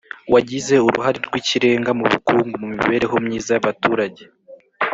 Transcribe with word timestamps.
wagize 0.33 0.73
uruhare 0.87 1.19
rw’ikirenga 1.27 1.91
mu 1.99 2.05
bukungu, 2.11 2.47
mu 2.61 2.67
mibereho 2.75 3.15
myiza 3.25 3.49
y’abaturage 3.53 4.23